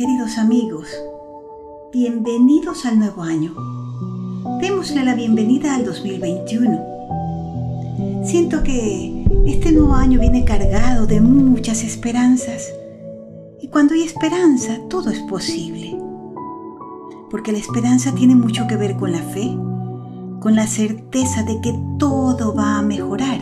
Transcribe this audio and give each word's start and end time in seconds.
queridos 0.00 0.38
amigos, 0.38 0.88
bienvenidos 1.92 2.86
al 2.86 2.98
nuevo 2.98 3.22
año. 3.22 3.54
Démosle 4.58 5.04
la 5.04 5.14
bienvenida 5.14 5.74
al 5.74 5.84
2021. 5.84 8.22
Siento 8.24 8.62
que 8.62 9.26
este 9.44 9.72
nuevo 9.72 9.92
año 9.92 10.18
viene 10.18 10.46
cargado 10.46 11.06
de 11.06 11.20
muchas 11.20 11.84
esperanzas. 11.84 12.72
Y 13.60 13.68
cuando 13.68 13.92
hay 13.92 14.04
esperanza, 14.04 14.78
todo 14.88 15.10
es 15.10 15.18
posible. 15.18 15.98
Porque 17.30 17.52
la 17.52 17.58
esperanza 17.58 18.14
tiene 18.14 18.34
mucho 18.34 18.66
que 18.66 18.76
ver 18.76 18.96
con 18.96 19.12
la 19.12 19.20
fe, 19.20 19.54
con 20.40 20.56
la 20.56 20.66
certeza 20.66 21.42
de 21.42 21.60
que 21.60 21.78
todo 21.98 22.54
va 22.54 22.78
a 22.78 22.82
mejorar 22.82 23.40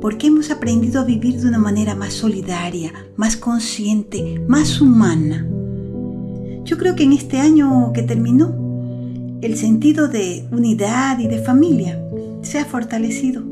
porque 0.00 0.28
hemos 0.28 0.50
aprendido 0.50 1.02
a 1.02 1.04
vivir 1.04 1.42
de 1.42 1.48
una 1.48 1.58
manera 1.58 1.94
más 1.94 2.14
solidaria, 2.14 2.90
más 3.16 3.36
consciente, 3.36 4.42
más 4.48 4.80
humana. 4.80 5.46
Yo 6.64 6.78
creo 6.78 6.94
que 6.94 7.04
en 7.04 7.12
este 7.12 7.38
año 7.38 7.92
que 7.92 8.02
terminó, 8.02 8.54
el 9.42 9.56
sentido 9.56 10.08
de 10.08 10.44
unidad 10.50 11.18
y 11.18 11.26
de 11.26 11.38
familia 11.38 12.00
se 12.42 12.58
ha 12.58 12.64
fortalecido. 12.64 13.42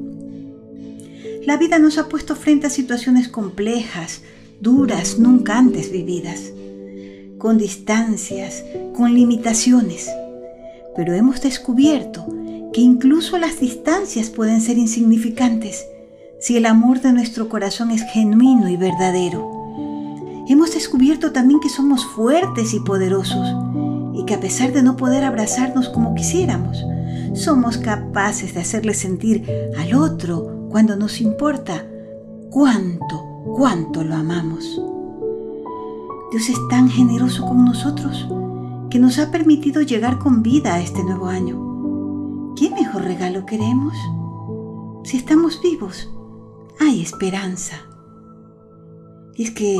La 1.46 1.56
vida 1.56 1.78
nos 1.78 1.96
ha 1.96 2.08
puesto 2.08 2.36
frente 2.36 2.66
a 2.66 2.70
situaciones 2.70 3.28
complejas, 3.28 4.22
duras, 4.60 5.18
nunca 5.18 5.56
antes 5.56 5.90
vividas, 5.90 6.52
con 7.38 7.56
distancias, 7.56 8.64
con 8.94 9.14
limitaciones, 9.14 10.10
pero 10.94 11.14
hemos 11.14 11.40
descubierto 11.40 12.26
que 12.72 12.82
incluso 12.82 13.38
las 13.38 13.60
distancias 13.60 14.28
pueden 14.28 14.60
ser 14.60 14.76
insignificantes 14.76 15.86
si 16.40 16.56
el 16.56 16.66
amor 16.66 17.00
de 17.00 17.12
nuestro 17.12 17.48
corazón 17.48 17.90
es 17.90 18.02
genuino 18.12 18.68
y 18.68 18.76
verdadero. 18.76 19.57
Hemos 20.48 20.72
descubierto 20.72 21.30
también 21.30 21.60
que 21.60 21.68
somos 21.68 22.06
fuertes 22.06 22.72
y 22.72 22.80
poderosos 22.80 23.46
y 24.14 24.24
que 24.24 24.32
a 24.32 24.40
pesar 24.40 24.72
de 24.72 24.82
no 24.82 24.96
poder 24.96 25.22
abrazarnos 25.24 25.90
como 25.90 26.14
quisiéramos, 26.14 26.82
somos 27.34 27.76
capaces 27.76 28.54
de 28.54 28.60
hacerle 28.60 28.94
sentir 28.94 29.44
al 29.78 29.94
otro 29.94 30.66
cuando 30.70 30.96
nos 30.96 31.20
importa 31.20 31.86
cuánto, 32.50 33.42
cuánto 33.54 34.02
lo 34.02 34.14
amamos. 34.14 34.80
Dios 36.32 36.48
es 36.48 36.56
tan 36.70 36.88
generoso 36.88 37.44
con 37.44 37.66
nosotros 37.66 38.26
que 38.88 38.98
nos 38.98 39.18
ha 39.18 39.30
permitido 39.30 39.82
llegar 39.82 40.18
con 40.18 40.42
vida 40.42 40.76
a 40.76 40.80
este 40.80 41.04
nuevo 41.04 41.26
año. 41.26 42.54
¿Qué 42.56 42.70
mejor 42.70 43.02
regalo 43.02 43.44
queremos? 43.44 43.92
Si 45.04 45.18
estamos 45.18 45.60
vivos, 45.62 46.08
hay 46.80 47.02
esperanza. 47.02 47.76
Y 49.36 49.44
es 49.44 49.50
que 49.50 49.78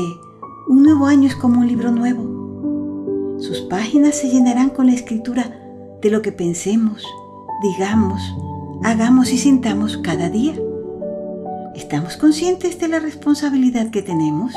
un 0.69 0.83
nuevo 0.83 1.07
año 1.07 1.27
es 1.27 1.35
como 1.35 1.61
un 1.61 1.67
libro 1.67 1.91
nuevo. 1.91 3.39
Sus 3.39 3.61
páginas 3.61 4.13
se 4.13 4.29
llenarán 4.29 4.69
con 4.69 4.85
la 4.85 4.93
escritura 4.93 5.51
de 5.99 6.11
lo 6.11 6.21
que 6.21 6.31
pensemos, 6.31 7.03
digamos, 7.63 8.21
hagamos 8.83 9.33
y 9.33 9.39
sintamos 9.39 9.97
cada 9.97 10.29
día. 10.29 10.53
¿Estamos 11.73 12.17
conscientes 12.17 12.79
de 12.79 12.87
la 12.87 12.99
responsabilidad 12.99 13.89
que 13.89 14.03
tenemos? 14.03 14.53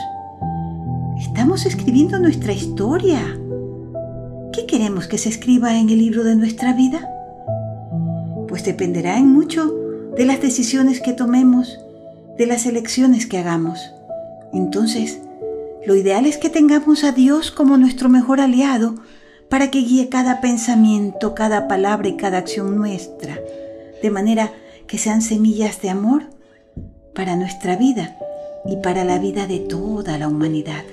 ¿Estamos 1.19 1.65
escribiendo 1.65 2.19
nuestra 2.19 2.53
historia? 2.53 3.21
¿Qué 4.53 4.67
queremos 4.67 5.07
que 5.07 5.17
se 5.17 5.31
escriba 5.31 5.79
en 5.79 5.89
el 5.89 5.99
libro 5.99 6.25
de 6.25 6.37
nuestra 6.37 6.75
vida? 6.75 7.09
Pues 8.49 8.67
dependerá 8.67 9.17
en 9.17 9.33
mucho 9.33 9.75
de 10.15 10.27
las 10.27 10.43
decisiones 10.43 11.01
que 11.01 11.15
tomemos 11.15 11.81
de 12.37 12.45
las 12.45 12.67
elecciones 12.67 13.25
que 13.25 13.39
hagamos. 13.39 13.81
Entonces, 14.53 15.19
lo 15.87 15.97
ideal 15.97 16.27
es 16.27 16.39
que 16.39 16.49
tengamos 16.49 17.05
a 17.05 17.13
Dios 17.13 17.51
como 17.51 17.77
nuestro 17.77 18.09
mejor 18.09 18.41
aliado 18.41 18.95
para 19.49 19.71
que 19.71 19.81
guíe 19.81 20.09
cada 20.09 20.41
pensamiento, 20.41 21.35
cada 21.35 21.69
palabra 21.69 22.09
y 22.09 22.17
cada 22.17 22.39
acción 22.39 22.77
nuestra, 22.77 23.39
de 24.01 24.11
manera 24.11 24.53
que 24.87 24.99
sean 24.99 25.23
semillas 25.23 25.83
de 25.83 25.91
amor 25.91 26.23
para 27.15 27.37
nuestra 27.37 27.77
vida 27.77 28.17
y 28.65 28.77
para 28.77 29.05
la 29.05 29.19
vida 29.19 29.47
de 29.47 29.59
toda 29.59 30.19
la 30.19 30.29
humanidad. 30.29 30.85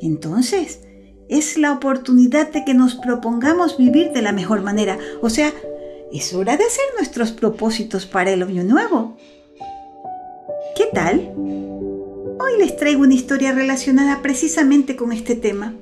Entonces, 0.00 0.80
es 1.28 1.58
la 1.58 1.72
oportunidad 1.72 2.50
de 2.52 2.64
que 2.64 2.74
nos 2.74 2.94
propongamos 2.94 3.76
vivir 3.76 4.12
de 4.12 4.22
la 4.22 4.32
mejor 4.32 4.62
manera, 4.62 4.96
o 5.20 5.28
sea, 5.28 5.52
es 6.12 6.32
hora 6.32 6.56
de 6.56 6.64
hacer 6.64 6.84
nuestros 6.96 7.32
propósitos 7.32 8.06
para 8.06 8.30
el 8.30 8.42
año 8.42 8.64
nuevo. 8.64 9.16
¿Qué 10.74 10.86
tal? 10.92 11.67
Hoy 12.48 12.58
les 12.58 12.76
traigo 12.76 13.02
una 13.02 13.12
historia 13.12 13.52
relacionada 13.52 14.22
precisamente 14.22 14.96
con 14.96 15.12
este 15.12 15.34
tema, 15.34 15.74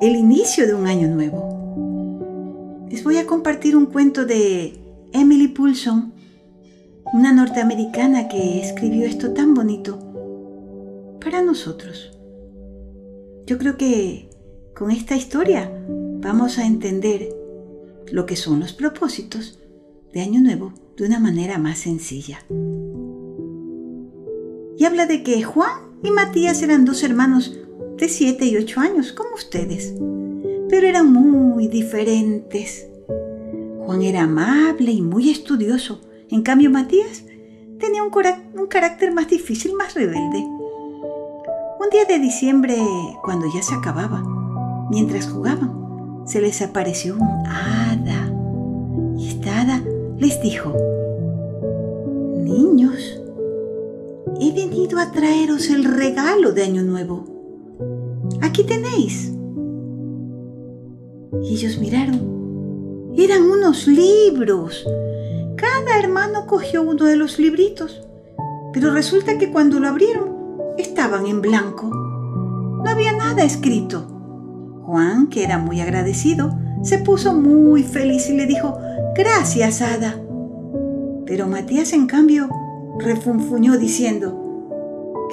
el 0.00 0.14
inicio 0.14 0.64
de 0.66 0.74
un 0.74 0.86
año 0.86 1.08
nuevo. 1.08 2.86
Les 2.88 3.02
voy 3.02 3.16
a 3.16 3.26
compartir 3.26 3.74
un 3.74 3.86
cuento 3.86 4.24
de 4.24 4.74
Emily 5.12 5.48
Poulson, 5.48 6.12
una 7.12 7.32
norteamericana 7.32 8.28
que 8.28 8.60
escribió 8.60 9.06
esto 9.06 9.32
tan 9.32 9.54
bonito 9.54 9.98
para 11.20 11.42
nosotros. 11.42 12.16
Yo 13.46 13.58
creo 13.58 13.76
que 13.76 14.30
con 14.76 14.92
esta 14.92 15.16
historia 15.16 15.68
vamos 16.20 16.58
a 16.58 16.66
entender 16.66 17.28
lo 18.12 18.24
que 18.24 18.36
son 18.36 18.60
los 18.60 18.72
propósitos 18.72 19.58
de 20.12 20.20
Año 20.20 20.40
Nuevo 20.40 20.74
de 20.96 21.06
una 21.06 21.18
manera 21.18 21.58
más 21.58 21.80
sencilla 21.80 22.38
y 24.82 24.84
habla 24.84 25.06
de 25.06 25.22
que 25.22 25.44
Juan 25.44 25.70
y 26.02 26.10
Matías 26.10 26.60
eran 26.60 26.84
dos 26.84 27.04
hermanos 27.04 27.56
de 27.98 28.08
7 28.08 28.44
y 28.46 28.56
8 28.56 28.80
años, 28.80 29.12
como 29.12 29.32
ustedes, 29.36 29.94
pero 30.68 30.88
eran 30.88 31.12
muy 31.12 31.68
diferentes. 31.68 32.88
Juan 33.86 34.02
era 34.02 34.24
amable 34.24 34.90
y 34.90 35.00
muy 35.00 35.30
estudioso, 35.30 36.00
en 36.32 36.42
cambio 36.42 36.68
Matías 36.68 37.22
tenía 37.78 38.02
un, 38.02 38.10
un 38.60 38.66
carácter 38.66 39.12
más 39.12 39.28
difícil, 39.28 39.74
más 39.74 39.94
rebelde. 39.94 40.38
Un 40.38 41.88
día 41.92 42.04
de 42.04 42.18
diciembre, 42.18 42.76
cuando 43.22 43.46
ya 43.54 43.62
se 43.62 43.76
acababa, 43.76 44.24
mientras 44.90 45.28
jugaban, 45.28 46.26
se 46.26 46.40
les 46.40 46.60
apareció 46.60 47.14
un 47.14 47.46
hada. 47.46 48.32
Y 49.16 49.28
esta 49.28 49.60
hada 49.60 49.80
les 50.18 50.42
dijo, 50.42 50.74
Niños, 52.34 53.21
he 54.42 54.52
venido 54.52 54.98
a 54.98 55.12
traeros 55.12 55.70
el 55.70 55.84
regalo 55.84 56.52
de 56.52 56.64
Año 56.64 56.82
Nuevo. 56.82 57.24
Aquí 58.40 58.64
tenéis. 58.64 59.32
Y 61.42 61.54
ellos 61.54 61.78
miraron. 61.78 63.12
Eran 63.16 63.42
unos 63.42 63.86
libros. 63.86 64.84
Cada 65.56 65.98
hermano 65.98 66.46
cogió 66.48 66.82
uno 66.82 67.04
de 67.04 67.16
los 67.16 67.38
libritos. 67.38 68.02
Pero 68.72 68.92
resulta 68.92 69.38
que 69.38 69.52
cuando 69.52 69.78
lo 69.78 69.86
abrieron, 69.86 70.34
estaban 70.76 71.26
en 71.26 71.40
blanco. 71.40 71.88
No 71.88 72.84
había 72.88 73.12
nada 73.12 73.44
escrito. 73.44 74.08
Juan, 74.84 75.28
que 75.28 75.44
era 75.44 75.58
muy 75.58 75.80
agradecido, 75.80 76.50
se 76.82 76.98
puso 76.98 77.32
muy 77.32 77.84
feliz 77.84 78.28
y 78.28 78.36
le 78.36 78.46
dijo, 78.46 78.76
gracias, 79.14 79.82
Ada. 79.82 80.20
Pero 81.26 81.46
Matías, 81.46 81.92
en 81.92 82.06
cambio, 82.06 82.48
refunfuñó 82.98 83.78
diciendo, 83.78 84.42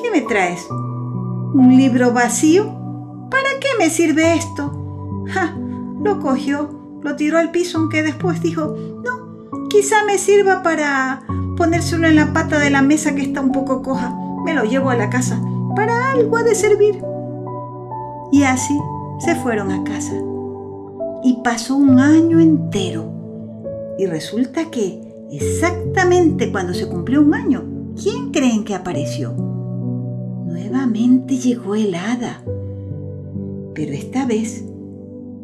¿Qué 0.02 0.12
me 0.12 0.22
traes? 0.22 0.66
¿Un 0.70 1.76
libro 1.76 2.14
vacío? 2.14 2.66
¿Para 3.30 3.50
qué 3.60 3.68
me 3.78 3.90
sirve 3.90 4.36
esto? 4.36 4.72
Lo 6.02 6.22
cogió, 6.22 6.70
lo 7.02 7.16
tiró 7.18 7.38
al 7.38 7.52
piso, 7.52 7.78
aunque 7.78 8.04
después 8.04 8.42
dijo, 8.42 8.74
no, 9.04 9.68
quizá 9.68 10.06
me 10.06 10.18
sirva 10.18 10.64
para 10.64 11.22
ponérselo 11.58 12.08
en 12.08 12.16
la 12.16 12.32
pata 12.32 12.58
de 12.58 12.70
la 12.70 12.82
mesa 12.82 13.16
que 13.16 13.24
está 13.24 13.42
un 13.42 13.52
poco 13.52 13.82
coja. 13.82 14.16
Me 14.46 14.54
lo 14.54 14.64
llevo 14.64 14.90
a 14.90 14.96
la 14.96 15.10
casa. 15.10 15.42
Para 15.76 16.12
algo 16.12 16.38
ha 16.38 16.44
de 16.44 16.56
servir. 16.56 17.04
Y 18.32 18.44
así 18.44 18.80
se 19.20 19.36
fueron 19.36 19.72
a 19.72 19.84
casa. 19.84 20.14
Y 21.24 21.42
pasó 21.44 21.76
un 21.76 22.00
año 22.00 22.40
entero. 22.40 23.12
Y 23.98 24.06
resulta 24.06 24.72
que 24.72 25.09
Exactamente 25.32 26.52
cuando 26.52 26.74
se 26.74 26.88
cumplió 26.88 27.22
un 27.22 27.36
año, 27.36 27.94
¿quién 28.02 28.32
creen 28.32 28.64
que 28.64 28.74
apareció? 28.74 29.34
Nuevamente 29.34 31.38
llegó 31.38 31.76
el 31.76 31.94
hada, 31.94 32.44
pero 33.76 33.94
esta 33.94 34.26
vez 34.26 34.64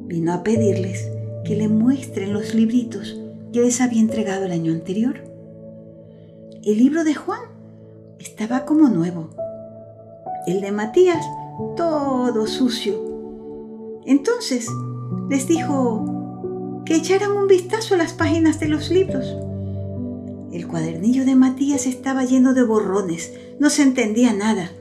vino 0.08 0.34
a 0.34 0.44
pedirles 0.44 1.12
que 1.44 1.56
le 1.56 1.68
muestren 1.68 2.34
los 2.34 2.56
libritos 2.56 3.22
que 3.54 3.62
les 3.62 3.80
había 3.80 4.02
entregado 4.02 4.46
el 4.46 4.52
año 4.52 4.72
anterior. 4.72 5.24
El 6.64 6.78
libro 6.78 7.04
de 7.04 7.14
Juan 7.14 7.42
estaba 8.18 8.66
como 8.66 8.90
nuevo, 8.90 9.30
el 10.48 10.62
de 10.62 10.72
Matías 10.72 11.24
todo 11.78 12.48
sucio. 12.48 14.02
Entonces 14.06 14.68
les 15.30 15.48
dijo 15.48 16.82
que 16.86 16.96
echaran 16.96 17.32
un 17.32 17.48
vistazo 17.48 17.94
a 17.94 17.98
las 17.98 18.14
páginas 18.14 18.60
de 18.60 18.68
los 18.68 18.90
libros 18.90 19.45
el 20.56 20.68
cuadernillo 20.68 21.26
de 21.26 21.36
Matías 21.36 21.86
estaba 21.86 22.24
lleno 22.24 22.54
de 22.54 22.64
borrones, 22.64 23.34
no 23.60 23.70
se 23.70 23.84
entendía 23.84 24.34
nada, 24.34 24.72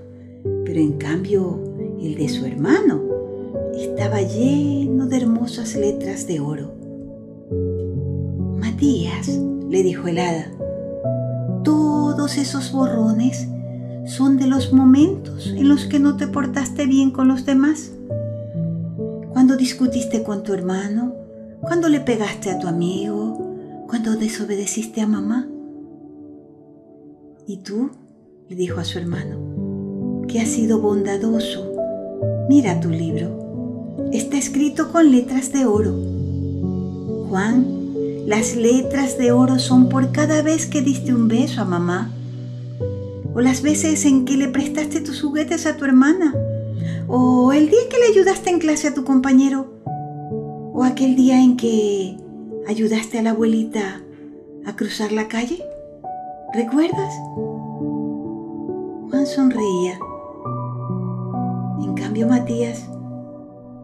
pero 0.64 0.78
en 0.78 0.92
cambio 0.92 1.58
el 2.00 2.14
de 2.14 2.28
su 2.28 2.46
hermano 2.46 3.02
estaba 3.76 4.22
lleno 4.22 5.06
de 5.06 5.16
hermosas 5.16 5.74
letras 5.74 6.28
de 6.28 6.38
oro. 6.38 6.72
Matías, 8.60 9.28
le 9.68 9.82
dijo 9.82 10.06
el 10.06 10.18
hada, 10.18 10.52
todos 11.64 12.38
esos 12.38 12.70
borrones 12.70 13.48
son 14.06 14.36
de 14.36 14.46
los 14.46 14.72
momentos 14.72 15.48
en 15.48 15.68
los 15.68 15.86
que 15.86 15.98
no 15.98 16.16
te 16.16 16.28
portaste 16.28 16.86
bien 16.86 17.10
con 17.10 17.26
los 17.26 17.46
demás. 17.46 17.90
Cuando 19.30 19.56
discutiste 19.56 20.22
con 20.22 20.44
tu 20.44 20.54
hermano, 20.54 21.14
cuando 21.60 21.88
le 21.88 21.98
pegaste 21.98 22.50
a 22.50 22.60
tu 22.60 22.68
amigo, 22.68 23.84
cuando 23.88 24.14
desobedeciste 24.16 25.00
a 25.00 25.08
mamá. 25.08 25.48
¿Y 27.46 27.58
tú? 27.58 27.90
le 28.48 28.56
dijo 28.56 28.80
a 28.80 28.84
su 28.84 28.98
hermano, 28.98 30.22
que 30.28 30.40
has 30.40 30.48
sido 30.48 30.80
bondadoso. 30.80 31.72
Mira 32.48 32.80
tu 32.80 32.90
libro. 32.90 33.98
Está 34.12 34.36
escrito 34.36 34.92
con 34.92 35.10
letras 35.10 35.52
de 35.52 35.64
oro. 35.64 35.94
Juan, 37.28 38.26
las 38.26 38.54
letras 38.56 39.18
de 39.18 39.32
oro 39.32 39.58
son 39.58 39.88
por 39.88 40.12
cada 40.12 40.42
vez 40.42 40.66
que 40.66 40.82
diste 40.82 41.14
un 41.14 41.28
beso 41.28 41.62
a 41.62 41.64
mamá 41.64 42.10
o 43.34 43.40
las 43.40 43.62
veces 43.62 44.04
en 44.04 44.24
que 44.24 44.36
le 44.36 44.48
prestaste 44.48 45.00
tus 45.00 45.20
juguetes 45.20 45.66
a 45.66 45.76
tu 45.76 45.84
hermana, 45.84 46.34
o 47.08 47.52
el 47.52 47.68
día 47.68 47.80
que 47.90 47.98
le 47.98 48.06
ayudaste 48.06 48.50
en 48.50 48.60
clase 48.60 48.88
a 48.88 48.94
tu 48.94 49.04
compañero, 49.04 49.74
o 50.72 50.84
aquel 50.84 51.16
día 51.16 51.42
en 51.42 51.56
que 51.56 52.16
ayudaste 52.68 53.18
a 53.18 53.22
la 53.22 53.30
abuelita 53.30 54.02
a 54.64 54.76
cruzar 54.76 55.10
la 55.10 55.26
calle. 55.26 55.62
¿Recuerdas? 56.54 57.12
Juan 59.10 59.26
sonreía. 59.26 59.98
En 61.82 61.94
cambio 61.94 62.28
Matías 62.28 62.88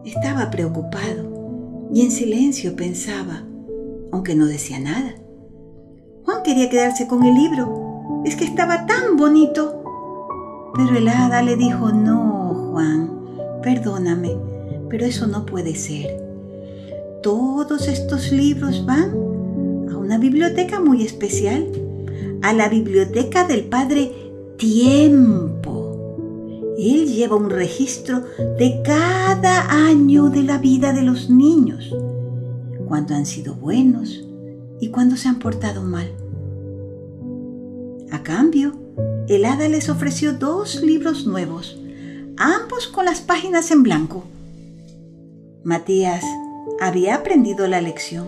estaba 0.05 0.49
preocupado 0.49 1.89
y 1.93 1.99
en 2.05 2.11
silencio 2.11 2.77
pensaba, 2.77 3.43
aunque 4.13 4.35
no 4.35 4.45
decía 4.45 4.79
nada. 4.79 5.15
Juan 6.23 6.43
quería 6.43 6.69
quedarse 6.69 7.07
con 7.07 7.23
el 7.23 7.33
libro 7.35 8.21
es 8.23 8.37
que 8.37 8.45
estaba 8.45 8.85
tan 8.85 9.17
bonito. 9.17 10.71
Pero 10.73 10.97
el 10.97 11.09
hada 11.09 11.41
le 11.41 11.57
dijo, 11.57 11.91
no, 11.91 12.69
Juan, 12.71 13.11
perdóname, 13.61 14.37
pero 14.89 15.05
eso 15.05 15.27
no 15.27 15.45
puede 15.45 15.75
ser. 15.75 16.07
Todos 17.21 17.89
estos 17.89 18.31
libros 18.31 18.85
van 18.85 19.11
a 19.91 19.97
una 19.97 20.17
biblioteca 20.17 20.79
muy 20.79 21.03
especial, 21.03 21.67
a 22.41 22.53
la 22.53 22.69
biblioteca 22.69 23.47
del 23.47 23.65
Padre 23.65 24.11
Tiempo. 24.57 26.75
Él 26.77 27.13
lleva 27.13 27.35
un 27.35 27.49
registro 27.49 28.23
de 28.57 28.81
cada 28.83 29.87
año 29.87 30.29
de 30.29 30.43
la 30.43 30.57
vida 30.57 30.93
de 30.93 31.03
los 31.03 31.29
niños, 31.29 31.95
cuando 32.87 33.15
han 33.15 33.25
sido 33.25 33.55
buenos 33.55 34.23
y 34.79 34.89
cuando 34.89 35.15
se 35.15 35.27
han 35.27 35.39
portado 35.39 35.83
mal. 35.83 36.11
A 38.11 38.23
cambio, 38.23 38.73
el 39.27 39.45
hada 39.45 39.69
les 39.69 39.89
ofreció 39.89 40.33
dos 40.33 40.81
libros 40.81 41.25
nuevos, 41.25 41.79
ambos 42.37 42.87
con 42.87 43.05
las 43.05 43.21
páginas 43.21 43.71
en 43.71 43.83
blanco. 43.83 44.23
Matías 45.63 46.23
había 46.79 47.15
aprendido 47.15 47.67
la 47.67 47.81
lección 47.81 48.27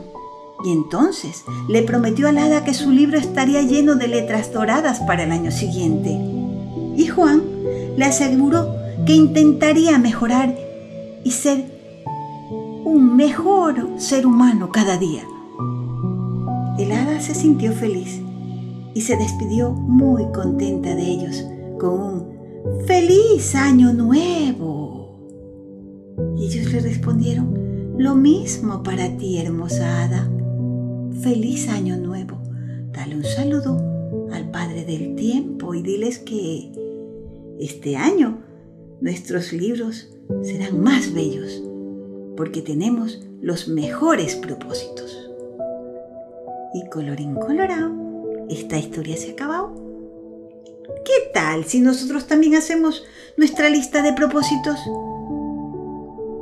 y 0.63 0.71
entonces 0.71 1.44
le 1.68 1.83
prometió 1.83 2.27
al 2.27 2.38
hada 2.38 2.63
que 2.63 2.74
su 2.74 2.92
libro 2.92 3.18
estaría 3.18 3.62
lleno 3.62 3.95
de 3.95 4.07
letras 4.07 4.54
doradas 4.54 5.00
para 5.01 5.24
el 5.24 5.31
año 5.31 5.51
siguiente. 5.51 6.12
Y 6.95 7.07
Juan 7.07 7.44
le 7.98 8.06
aseguró 8.06 8.74
que 9.06 9.13
intentaría 9.13 9.98
mejorar 9.98 10.56
y 11.24 11.31
ser 11.31 11.65
un 12.86 13.15
mejor 13.15 13.89
ser 13.98 14.25
humano 14.25 14.71
cada 14.71 14.98
día. 14.98 15.24
El 16.77 16.92
hada 16.92 17.19
se 17.19 17.36
sintió 17.36 17.74
feliz 17.74 18.21
y 18.94 19.01
se 19.01 19.18
despidió 19.18 19.71
muy 19.71 20.31
contenta 20.31 20.95
de 20.95 21.04
ellos 21.04 21.44
con 21.80 21.94
un 22.00 22.33
¡Feliz 22.88 23.56
Año 23.56 23.92
Nuevo! 23.92 25.18
Y 26.38 26.45
ellos 26.45 26.71
le 26.71 26.80
respondieron, 26.80 27.95
lo 27.98 28.16
mismo 28.16 28.83
para 28.83 29.18
ti, 29.18 29.38
hermosa 29.38 30.04
hada. 30.04 30.30
Feliz 31.23 31.69
Año 31.69 31.95
Nuevo. 31.95 32.37
Dale 32.91 33.15
un 33.15 33.23
saludo 33.23 33.77
al 34.33 34.51
Padre 34.51 34.83
del 34.83 35.15
Tiempo 35.15 35.73
y 35.73 35.81
diles 35.81 36.19
que 36.19 36.69
este 37.61 37.95
año 37.95 38.41
nuestros 38.99 39.53
libros 39.53 40.09
serán 40.41 40.83
más 40.83 41.13
bellos 41.13 41.63
porque 42.35 42.61
tenemos 42.61 43.25
los 43.41 43.69
mejores 43.69 44.35
propósitos. 44.35 45.29
Y 46.73 46.89
colorín 46.89 47.35
colorado 47.35 47.93
esta 48.49 48.77
historia 48.77 49.15
se 49.15 49.29
ha 49.29 49.31
acabado. 49.31 49.73
¿Qué 51.05 51.31
tal 51.33 51.63
si 51.63 51.79
nosotros 51.79 52.27
también 52.27 52.55
hacemos 52.55 53.01
nuestra 53.37 53.69
lista 53.69 54.01
de 54.01 54.11
propósitos? 54.11 54.77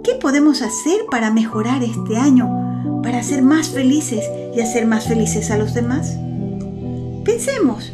¿Qué 0.03 0.15
podemos 0.15 0.63
hacer 0.63 1.01
para 1.11 1.29
mejorar 1.29 1.83
este 1.83 2.17
año, 2.17 3.01
para 3.03 3.21
ser 3.21 3.43
más 3.43 3.69
felices 3.69 4.23
y 4.55 4.61
hacer 4.61 4.85
más 4.85 5.07
felices 5.07 5.51
a 5.51 5.57
los 5.57 5.73
demás? 5.73 6.17
Pensemos, 7.23 7.91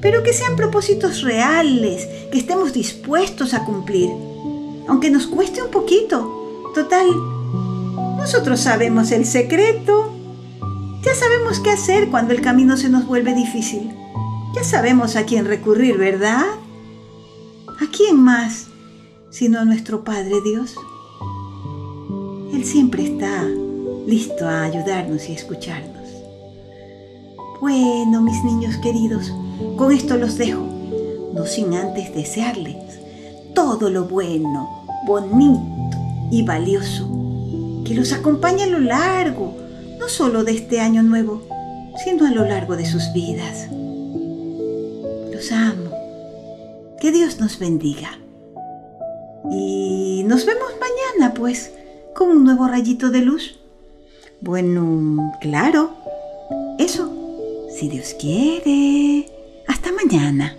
pero 0.00 0.22
que 0.22 0.32
sean 0.32 0.56
propósitos 0.56 1.22
reales, 1.22 2.06
que 2.30 2.38
estemos 2.38 2.72
dispuestos 2.72 3.54
a 3.54 3.64
cumplir, 3.64 4.10
aunque 4.88 5.10
nos 5.10 5.26
cueste 5.26 5.62
un 5.62 5.70
poquito. 5.70 6.72
Total, 6.74 7.06
nosotros 8.18 8.60
sabemos 8.60 9.12
el 9.12 9.24
secreto 9.24 10.16
ya 11.06 11.14
sabemos 11.14 11.60
qué 11.60 11.70
hacer 11.70 12.10
cuando 12.10 12.34
el 12.34 12.40
camino 12.40 12.76
se 12.76 12.88
nos 12.88 13.06
vuelve 13.06 13.32
difícil. 13.32 13.92
Ya 14.56 14.64
sabemos 14.64 15.14
a 15.14 15.24
quién 15.24 15.44
recurrir, 15.44 15.98
¿verdad? 15.98 16.44
¿A 17.68 17.86
quién 17.96 18.20
más 18.20 18.66
sino 19.30 19.60
a 19.60 19.64
nuestro 19.64 20.02
Padre 20.02 20.40
Dios? 20.44 20.74
Él 22.52 22.64
siempre 22.64 23.04
está 23.04 23.46
listo 24.06 24.46
a 24.46 24.64
ayudarnos 24.64 25.28
y 25.28 25.32
escucharnos. 25.32 26.08
Bueno, 27.60 28.22
mis 28.22 28.42
niños 28.44 28.76
queridos, 28.78 29.32
con 29.76 29.92
esto 29.92 30.16
los 30.16 30.36
dejo, 30.36 30.62
no 31.34 31.46
sin 31.46 31.74
antes 31.74 32.14
desearles 32.14 32.76
todo 33.54 33.88
lo 33.88 34.04
bueno, 34.04 34.84
bonito 35.06 35.96
y 36.30 36.42
valioso 36.42 37.08
que 37.86 37.94
los 37.94 38.12
acompañe 38.12 38.64
a 38.64 38.66
lo 38.66 38.80
largo 38.80 39.54
no 39.98 40.08
solo 40.08 40.44
de 40.44 40.52
este 40.52 40.80
año 40.80 41.02
nuevo, 41.02 41.42
sino 42.04 42.26
a 42.26 42.30
lo 42.30 42.44
largo 42.44 42.76
de 42.76 42.84
sus 42.84 43.12
vidas. 43.14 43.68
Los 45.32 45.52
amo. 45.52 45.90
Que 47.00 47.12
Dios 47.12 47.40
nos 47.40 47.58
bendiga. 47.58 48.18
Y 49.50 50.22
nos 50.26 50.44
vemos 50.44 50.68
mañana, 50.80 51.32
pues, 51.34 51.72
con 52.14 52.28
un 52.28 52.44
nuevo 52.44 52.66
rayito 52.66 53.10
de 53.10 53.20
luz. 53.20 53.58
Bueno, 54.40 55.32
claro. 55.40 55.90
Eso, 56.78 57.10
si 57.78 57.88
Dios 57.88 58.14
quiere. 58.20 59.30
Hasta 59.66 59.90
mañana. 59.92 60.56